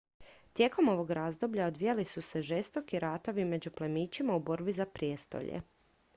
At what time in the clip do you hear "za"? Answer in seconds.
4.71-4.85